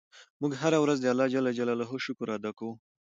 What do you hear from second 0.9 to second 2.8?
د اللهﷻ شکر ادا کوو.